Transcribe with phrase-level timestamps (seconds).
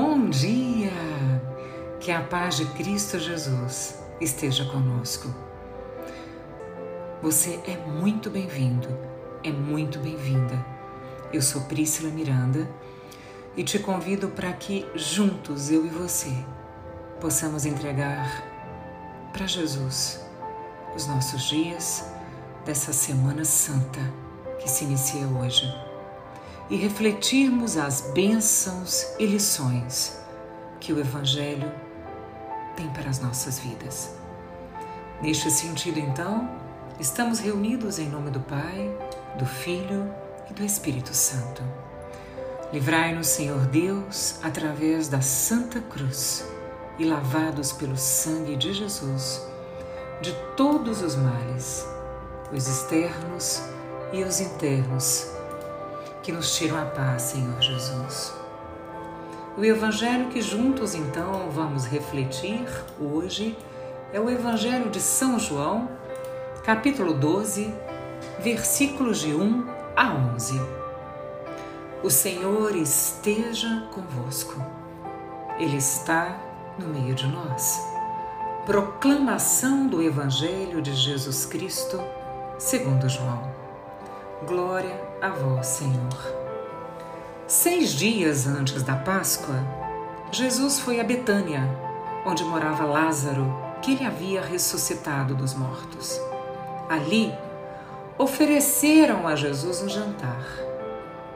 [0.00, 0.92] Bom dia!
[1.98, 5.28] Que a paz de Cristo Jesus esteja conosco.
[7.20, 8.86] Você é muito bem-vindo,
[9.42, 10.64] é muito bem-vinda.
[11.32, 12.70] Eu sou Prícila Miranda
[13.56, 16.32] e te convido para que juntos, eu e você,
[17.20, 18.44] possamos entregar
[19.32, 20.24] para Jesus
[20.94, 22.08] os nossos dias
[22.64, 23.98] dessa Semana Santa
[24.60, 25.87] que se inicia hoje
[26.70, 30.18] e refletirmos as bênçãos e lições
[30.78, 31.72] que o Evangelho
[32.76, 34.14] tem para as nossas vidas.
[35.22, 36.48] Neste sentido, então,
[37.00, 38.90] estamos reunidos em nome do Pai,
[39.38, 40.12] do Filho
[40.50, 41.62] e do Espírito Santo.
[42.72, 46.44] Livrai-nos, Senhor Deus, através da Santa Cruz
[46.98, 49.42] e lavados pelo sangue de Jesus,
[50.20, 51.86] de todos os males,
[52.52, 53.62] os externos
[54.12, 55.37] e os internos
[56.28, 58.34] que nos tiram a paz, Senhor Jesus.
[59.56, 62.68] O Evangelho que juntos então vamos refletir
[63.00, 63.56] hoje
[64.12, 65.88] é o Evangelho de São João,
[66.62, 67.72] capítulo 12,
[68.40, 70.60] versículos de 1 a 11.
[72.02, 74.62] O Senhor esteja convosco,
[75.58, 76.38] Ele está
[76.78, 77.80] no meio de nós.
[78.66, 81.98] Proclamação do Evangelho de Jesus Cristo,
[82.58, 83.67] segundo João.
[84.46, 86.36] Glória a vós, Senhor.
[87.48, 89.56] Seis dias antes da Páscoa,
[90.30, 91.68] Jesus foi a Betânia,
[92.24, 96.20] onde morava Lázaro, que ele havia ressuscitado dos mortos.
[96.88, 97.34] Ali,
[98.16, 100.46] ofereceram a Jesus um jantar.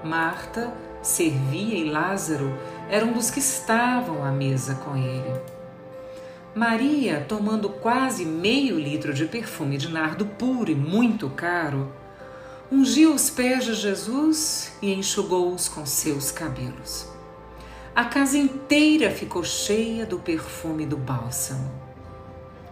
[0.05, 2.57] Marta servia e Lázaro
[2.89, 5.41] era um dos que estavam à mesa com ele.
[6.55, 11.93] Maria, tomando quase meio litro de perfume de nardo puro e muito caro,
[12.73, 17.07] ungiu os pés de Jesus e enxugou-os com seus cabelos.
[17.95, 21.71] A casa inteira ficou cheia do perfume do bálsamo.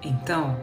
[0.03, 0.59] Então,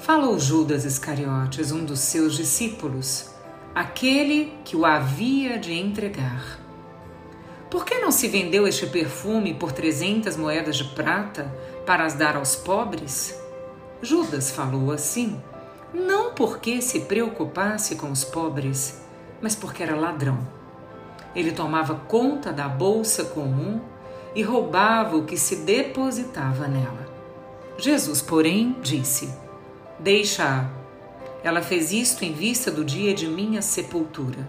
[0.00, 3.30] falou Judas Iscariotes, um dos seus discípulos,
[3.72, 6.58] aquele que o havia de entregar.
[7.70, 11.44] Por que não se vendeu este perfume por trezentas moedas de prata
[11.86, 13.38] para as dar aos pobres?
[14.02, 15.40] Judas falou assim
[15.94, 19.00] não porque se preocupasse com os pobres,
[19.40, 20.38] mas porque era ladrão.
[21.34, 23.80] Ele tomava conta da bolsa comum
[24.34, 27.08] e roubava o que se depositava nela.
[27.78, 29.32] Jesus, porém, disse:
[29.98, 30.68] Deixa-a.
[31.42, 34.48] Ela fez isto em vista do dia de minha sepultura.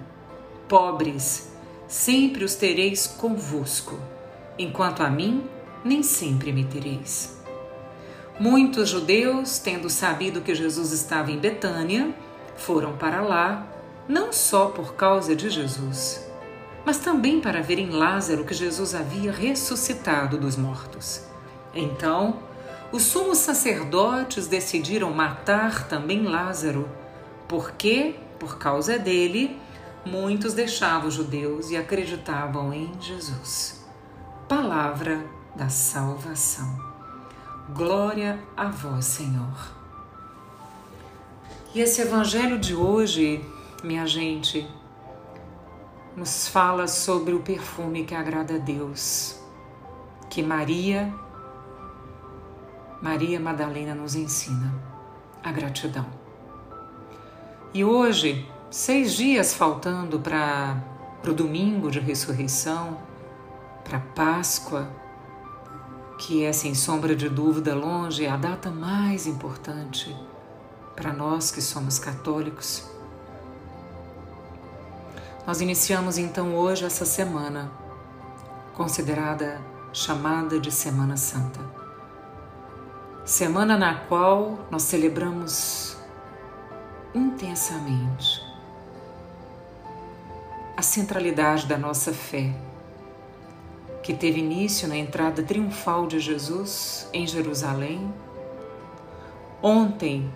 [0.68, 1.52] Pobres,
[1.88, 4.00] sempre os tereis convosco,
[4.58, 5.44] enquanto a mim,
[5.84, 7.36] nem sempre me tereis.
[8.38, 12.14] Muitos judeus, tendo sabido que Jesus estava em Betânia,
[12.58, 13.66] foram para lá,
[14.10, 16.30] não só por causa de Jesus,
[16.86, 21.22] mas também para verem Lázaro que Jesus havia ressuscitado dos mortos.
[21.74, 22.40] Então,
[22.92, 26.90] os sumos sacerdotes decidiram matar também Lázaro,
[27.48, 29.58] porque, por causa dele,
[30.06, 33.86] muitos deixavam os judeus e acreditavam em Jesus.
[34.48, 35.26] Palavra
[35.56, 36.95] da salvação.
[37.74, 39.74] Glória a vós, Senhor.
[41.74, 43.44] E esse evangelho de hoje,
[43.84, 44.70] minha gente,
[46.16, 49.40] nos fala sobre o perfume que agrada a Deus,
[50.30, 51.12] que Maria,
[53.02, 54.72] Maria Madalena nos ensina,
[55.44, 56.06] a gratidão.
[57.74, 60.78] E hoje, seis dias faltando para
[61.28, 63.00] o domingo de ressurreição,
[63.84, 64.88] para Páscoa,
[66.18, 70.16] que é, sem sombra de dúvida, longe a data mais importante
[70.96, 72.90] para nós que somos católicos.
[75.46, 77.70] Nós iniciamos então hoje essa semana,
[78.74, 79.62] considerada
[79.94, 81.60] chamada de Semana Santa.
[83.24, 85.98] Semana na qual nós celebramos
[87.14, 88.44] intensamente
[90.76, 92.54] a centralidade da nossa fé
[94.06, 98.14] que teve início na entrada triunfal de Jesus em Jerusalém.
[99.64, 100.32] Ontem,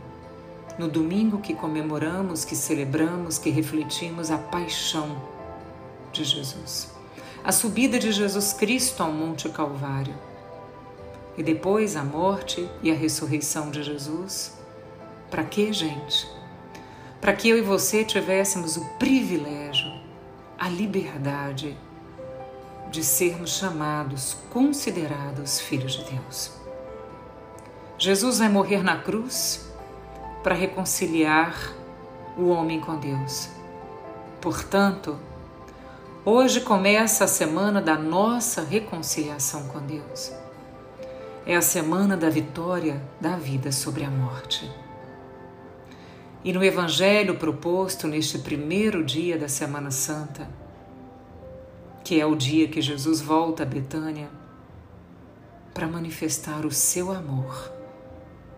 [0.75, 5.21] no domingo que comemoramos, que celebramos, que refletimos a paixão
[6.11, 6.89] de Jesus,
[7.43, 10.15] a subida de Jesus Cristo ao Monte Calvário
[11.37, 14.57] e depois a morte e a ressurreição de Jesus.
[15.29, 16.27] Para que, gente?
[17.21, 19.91] Para que eu e você tivéssemos o privilégio,
[20.57, 21.77] a liberdade
[22.89, 26.51] de sermos chamados, considerados filhos de Deus.
[27.97, 29.69] Jesus vai morrer na cruz
[30.43, 31.73] para reconciliar
[32.37, 33.49] o homem com Deus.
[34.41, 35.19] Portanto,
[36.25, 40.33] Hoje começa a semana da nossa reconciliação com Deus.
[41.45, 44.69] É a semana da vitória da vida sobre a morte.
[46.43, 50.47] E no Evangelho proposto neste primeiro dia da Semana Santa,
[52.09, 54.31] que é o dia que Jesus volta a Betânia
[55.75, 57.71] para manifestar o seu amor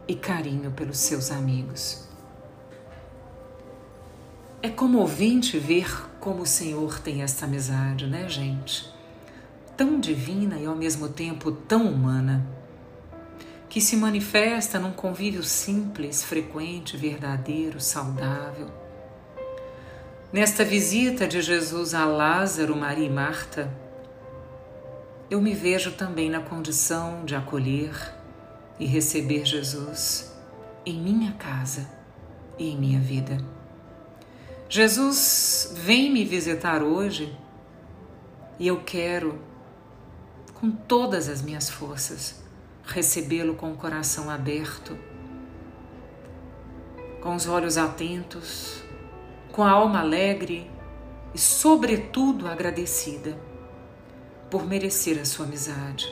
[0.08, 2.08] e carinho pelos seus amigos.
[4.62, 8.90] É comovente ver como o Senhor tem esta amizade, né, gente?
[9.76, 12.48] Tão divina e ao mesmo tempo tão humana,
[13.68, 18.81] que se manifesta num convívio simples, frequente, verdadeiro, saudável.
[20.34, 23.70] Nesta visita de Jesus a Lázaro, Maria e Marta,
[25.30, 27.92] eu me vejo também na condição de acolher
[28.80, 30.34] e receber Jesus
[30.86, 31.86] em minha casa
[32.58, 33.40] e em minha vida.
[34.70, 37.38] Jesus vem me visitar hoje
[38.58, 39.38] e eu quero,
[40.54, 42.42] com todas as minhas forças,
[42.86, 44.98] recebê-lo com o coração aberto,
[47.20, 48.82] com os olhos atentos,
[49.52, 50.70] com a alma alegre
[51.34, 53.38] e, sobretudo, agradecida
[54.50, 56.12] por merecer a sua amizade.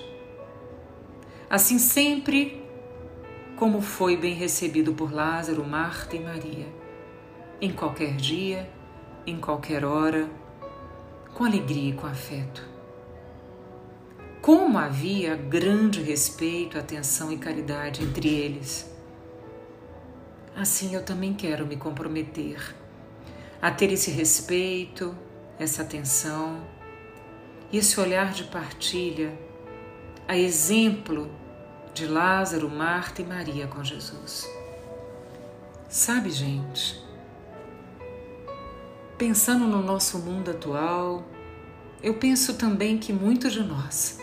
[1.50, 2.64] Assim, sempre
[3.56, 6.80] como foi bem recebido por Lázaro, Marta e Maria
[7.62, 8.70] em qualquer dia,
[9.28, 10.30] em qualquer hora,
[11.34, 12.66] com alegria e com afeto.
[14.42, 18.90] Como havia grande respeito, atenção e caridade entre eles.
[20.56, 22.76] Assim eu também quero me comprometer
[23.62, 25.16] a ter esse respeito,
[25.58, 26.62] essa atenção
[27.72, 29.38] esse olhar de partilha,
[30.28, 31.30] a exemplo
[31.94, 34.50] de Lázaro, Marta e Maria com Jesus.
[35.88, 37.00] Sabe, gente,
[39.20, 41.26] Pensando no nosso mundo atual,
[42.02, 44.18] eu penso também que muitos de nós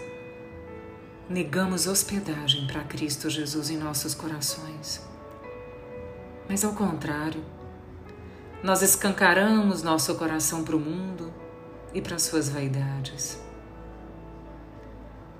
[1.28, 5.06] negamos hospedagem para Cristo Jesus em nossos corações.
[6.48, 7.44] Mas ao contrário,
[8.62, 11.32] nós escancaramos nosso coração para o mundo
[11.92, 13.40] e para suas vaidades.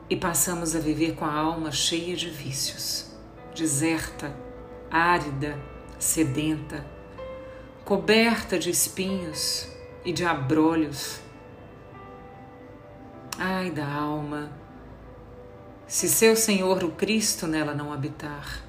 [0.09, 3.11] E passamos a viver com a alma cheia de vícios,
[3.55, 4.35] deserta,
[4.91, 5.59] árida,
[5.99, 6.87] sedenta,
[7.85, 9.69] coberta de espinhos
[10.05, 11.21] e de abrolhos.
[13.39, 14.51] Ai da alma,
[15.87, 18.63] se seu Senhor o Cristo nela não habitar.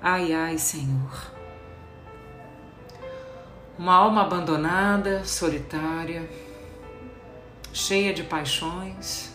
[0.00, 1.35] Ai, ai, Senhor.
[3.78, 6.28] Uma alma abandonada, solitária,
[7.72, 9.34] cheia de paixões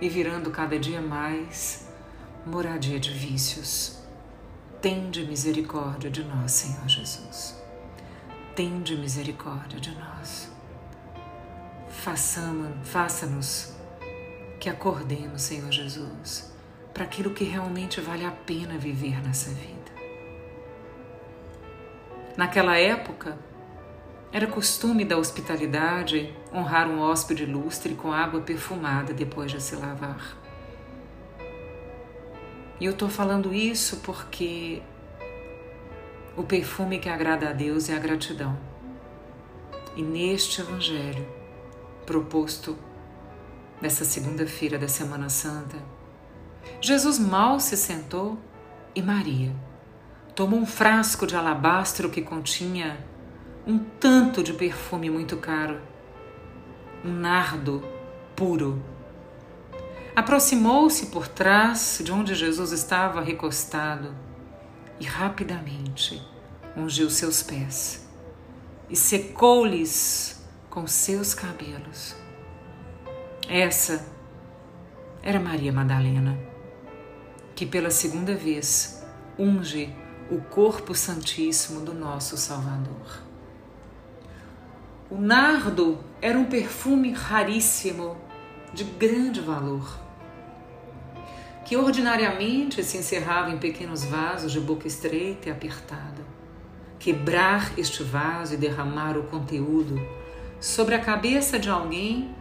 [0.00, 1.88] e virando cada dia mais
[2.44, 3.98] moradia de vícios.
[4.82, 7.60] Tende misericórdia de nós, Senhor Jesus
[8.60, 10.52] tende misericórdia de nós.
[12.84, 13.74] Faça-nos
[14.60, 16.52] que acordemos, Senhor Jesus,
[16.92, 19.90] para aquilo que realmente vale a pena viver nessa vida.
[22.36, 23.38] Naquela época,
[24.32, 30.36] era costume da hospitalidade honrar um hóspede ilustre com água perfumada depois de se lavar.
[32.78, 34.80] E eu estou falando isso porque
[36.36, 38.56] o perfume que agrada a Deus é a gratidão.
[39.96, 41.26] E neste Evangelho,
[42.06, 42.78] proposto
[43.82, 45.76] nessa segunda-feira da Semana Santa,
[46.80, 48.38] Jesus mal se sentou
[48.94, 49.52] e Maria
[50.40, 52.98] tomou um frasco de alabastro que continha
[53.66, 55.80] um tanto de perfume muito caro,
[57.04, 57.82] um nardo
[58.34, 58.82] puro.
[60.14, 64.14] Aproximou-se por trás de onde Jesus estava recostado
[64.98, 66.20] e rapidamente
[66.76, 68.08] ungiu seus pés
[68.88, 72.14] e secou-lhes com seus cabelos.
[73.48, 74.06] Essa
[75.22, 76.38] era Maria Madalena,
[77.54, 79.04] que pela segunda vez
[79.38, 79.94] unge
[80.30, 83.29] o corpo santíssimo do nosso Salvador.
[85.10, 88.16] O nardo era um perfume raríssimo,
[88.72, 90.00] de grande valor
[91.70, 96.20] que ordinariamente se encerrava em pequenos vasos de boca estreita e apertada.
[96.98, 99.94] Quebrar este vaso e derramar o conteúdo
[100.58, 102.34] sobre a cabeça de alguém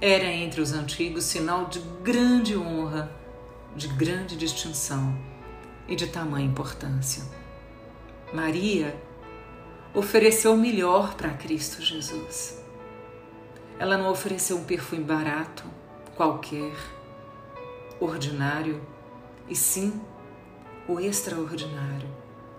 [0.00, 3.08] era entre os antigos sinal de grande honra,
[3.76, 5.16] de grande distinção
[5.86, 7.22] e de tamanha importância.
[8.34, 9.00] Maria
[9.98, 12.58] ofereceu o melhor para Cristo Jesus.
[13.78, 15.64] Ela não ofereceu um perfume barato,
[16.16, 16.74] qualquer
[18.00, 18.80] ordinário,
[19.48, 20.00] e sim
[20.88, 22.08] o extraordinário,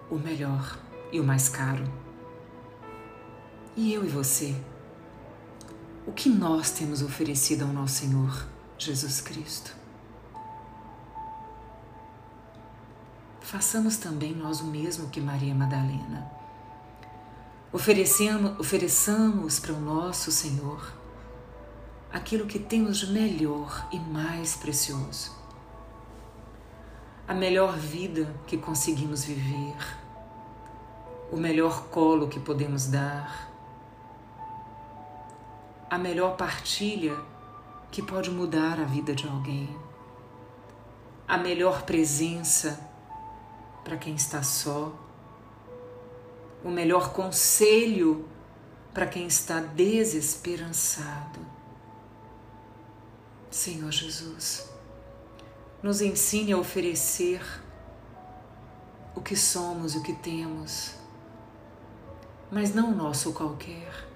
[0.10, 0.78] o melhor
[1.12, 1.84] e o mais caro.
[3.76, 4.56] E eu e você?
[6.10, 8.48] o que nós temos oferecido ao nosso Senhor
[8.80, 9.76] Jesus Cristo.
[13.42, 16.39] Façamos também nós o mesmo que Maria Madalena.
[17.72, 20.92] Ofereçamos para o nosso Senhor
[22.12, 25.38] aquilo que temos de melhor e mais precioso.
[27.28, 29.76] A melhor vida que conseguimos viver,
[31.32, 33.52] o melhor colo que podemos dar,
[35.92, 37.16] a melhor partilha
[37.92, 39.70] que pode mudar a vida de alguém,
[41.28, 42.80] a melhor presença
[43.84, 44.92] para quem está só,
[46.64, 48.28] o melhor conselho
[48.94, 51.40] para quem está desesperançado.
[53.50, 54.70] Senhor Jesus,
[55.82, 57.42] nos ensine a oferecer
[59.16, 60.94] o que somos o que temos,
[62.52, 64.08] mas não o nosso qualquer,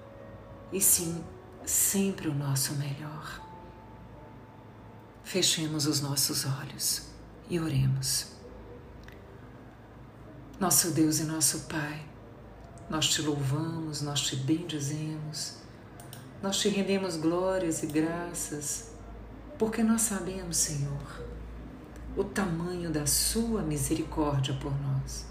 [0.72, 1.22] e sim
[1.64, 3.42] sempre o nosso melhor.
[5.22, 7.02] Fechemos os nossos olhos
[7.48, 8.26] e oremos.
[10.60, 12.04] Nosso Deus e nosso Pai,
[12.94, 15.56] nós te louvamos, nós te bendizemos,
[16.40, 18.92] nós te rendemos glórias e graças,
[19.58, 21.24] porque nós sabemos, Senhor,
[22.16, 25.26] o tamanho da Sua misericórdia por nós.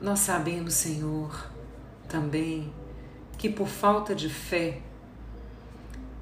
[0.00, 1.50] Nós sabemos, Senhor,
[2.08, 2.72] também
[3.36, 4.80] que por falta de fé,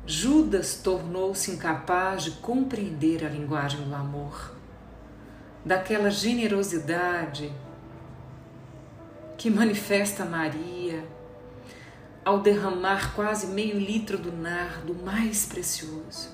[0.04, 4.56] Judas tornou-se incapaz de compreender a linguagem do amor,
[5.64, 7.54] daquela generosidade
[9.37, 11.07] que manifesta Maria
[12.25, 16.31] ao derramar quase meio litro do nardo mais precioso.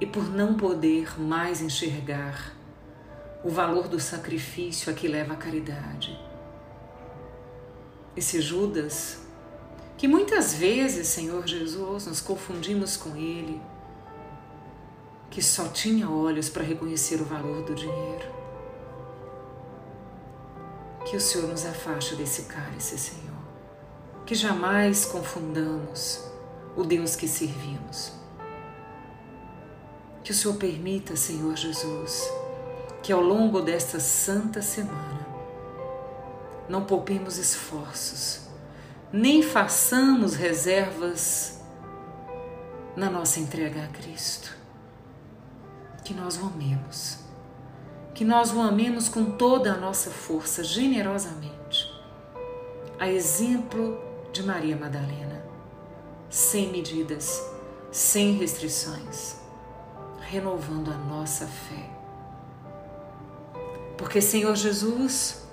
[0.00, 2.54] E por não poder mais enxergar
[3.42, 6.28] o valor do sacrifício a que leva a caridade
[8.18, 9.20] esse Judas,
[9.96, 13.60] que muitas vezes, Senhor Jesus, nos confundimos com ele,
[15.30, 18.37] que só tinha olhos para reconhecer o valor do dinheiro.
[21.08, 23.38] Que o Senhor nos afaste desse cálice, Senhor.
[24.26, 26.22] Que jamais confundamos
[26.76, 28.12] o Deus que servimos.
[30.22, 32.30] Que o Senhor permita, Senhor Jesus,
[33.02, 35.26] que ao longo desta santa semana
[36.68, 38.42] não poupemos esforços,
[39.10, 41.62] nem façamos reservas
[42.94, 44.54] na nossa entrega a Cristo.
[46.04, 47.27] Que nós amemos,
[48.18, 51.88] que nós o amemos com toda a nossa força, generosamente,
[52.98, 53.96] a exemplo
[54.32, 55.40] de Maria Madalena,
[56.28, 57.40] sem medidas,
[57.92, 59.36] sem restrições,
[60.18, 61.90] renovando a nossa fé.
[63.96, 65.46] Porque, Senhor Jesus,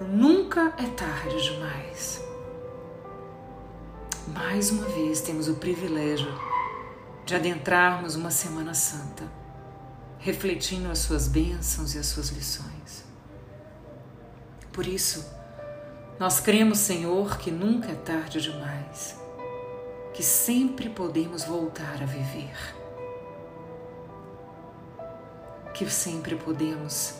[0.00, 2.20] Nunca é tarde demais.
[4.26, 6.34] Mais uma vez temos o privilégio
[7.24, 9.45] de adentrarmos uma Semana Santa,
[10.26, 13.04] refletindo as suas bênçãos e as suas lições.
[14.72, 15.24] Por isso,
[16.18, 19.16] nós cremos, Senhor, que nunca é tarde demais,
[20.12, 22.56] que sempre podemos voltar a viver,
[25.72, 27.14] que sempre podemos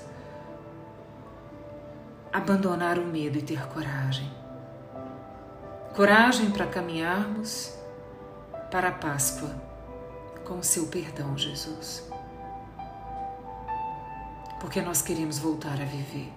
[2.32, 4.32] abandonar o medo e ter coragem.
[5.94, 7.72] Coragem para caminharmos
[8.68, 9.54] para a Páscoa
[10.44, 12.15] com o seu perdão, Jesus.
[14.60, 16.32] Porque nós queremos voltar a viver.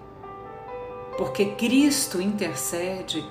[1.16, 3.24] Porque Cristo intercede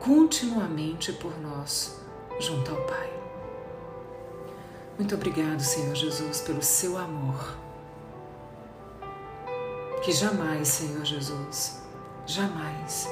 [0.00, 2.00] continuamente por nós
[2.38, 3.12] junto ao Pai.
[4.98, 7.66] Muito obrigado, Senhor Jesus, pelo seu amor
[10.06, 11.82] que jamais, Senhor Jesus,
[12.24, 13.08] jamais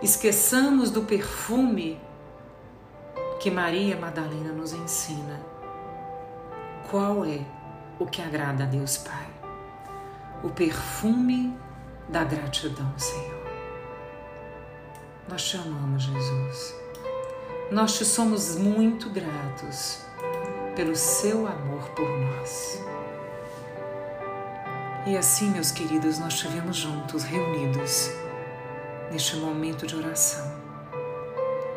[0.00, 2.00] esqueçamos do perfume
[3.40, 5.40] que Maria Madalena nos ensina.
[6.88, 7.40] Qual é
[7.98, 9.28] o que agrada a Deus Pai?
[10.42, 11.56] O perfume
[12.08, 13.44] da gratidão, Senhor.
[15.28, 16.74] Nós te amamos, Jesus.
[17.70, 20.04] Nós te somos muito gratos
[20.76, 22.82] pelo seu amor por nós.
[25.06, 28.10] E assim, meus queridos, nós estivemos juntos, reunidos,
[29.10, 30.52] neste momento de oração.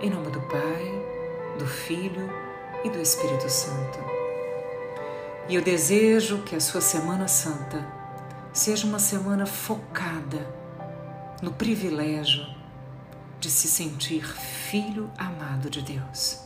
[0.01, 1.05] Em nome do Pai,
[1.57, 2.29] do Filho
[2.83, 4.16] e do Espírito Santo.
[5.49, 7.87] E eu desejo que a sua Semana Santa
[8.51, 10.45] seja uma semana focada
[11.41, 12.45] no privilégio
[13.39, 16.41] de se sentir filho amado de Deus.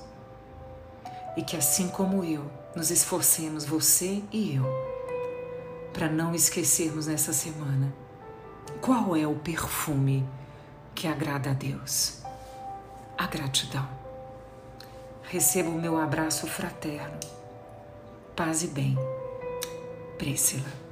[1.35, 4.65] E que assim como eu, nos esforcemos, você e eu,
[5.91, 7.91] para não esquecermos nessa semana
[8.81, 10.29] qual é o perfume
[10.93, 12.21] que agrada a Deus.
[13.17, 13.87] A gratidão.
[15.23, 17.40] Receba o meu abraço fraterno.
[18.35, 18.97] Paz e bem.
[20.17, 20.90] Priscila.